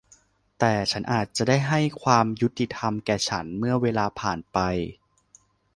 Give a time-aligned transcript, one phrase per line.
[0.59, 4.57] แต่ฉันอาจจะให้ความยุติธรรมแก่ฉันเมื่อเวลาผ่านไป